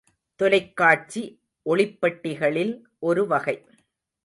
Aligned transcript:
தொலைக்காட்சி 0.39 1.21
ஒளிப்பெட்டிகளில் 1.65 2.73
ஒரு 2.99 3.27
வகை. 3.27 3.55